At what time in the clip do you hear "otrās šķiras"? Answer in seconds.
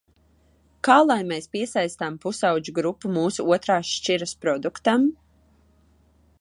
3.59-4.37